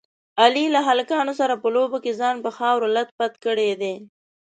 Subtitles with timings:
[0.41, 3.95] علي د هلکانو سره په لوبو کې ځان په خاورو لت پت کړی دی.